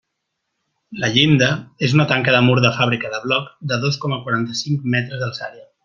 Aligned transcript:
La 1.03 1.09
llinda 1.17 1.49
és 1.89 1.93
una 1.97 2.07
tanca 2.13 2.35
de 2.37 2.41
mur 2.47 2.57
de 2.65 2.73
fàbrica 2.79 3.13
de 3.17 3.23
bloc 3.27 3.55
de 3.73 3.81
dos 3.87 4.01
coma 4.07 4.21
quaranta-cinc 4.27 4.93
metres 4.97 5.25
d'alçària. 5.27 5.67